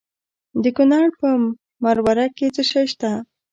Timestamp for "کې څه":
2.37-2.63